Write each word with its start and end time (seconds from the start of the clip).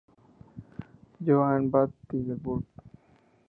Jo 1.25 1.37
Anne 1.51 1.69
Van 1.71 1.91
Tilburg. 2.07 2.65